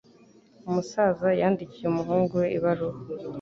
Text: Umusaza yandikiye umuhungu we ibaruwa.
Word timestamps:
Umusaza 0.67 1.27
yandikiye 1.41 1.85
umuhungu 1.89 2.33
we 2.41 2.47
ibaruwa. 2.57 2.97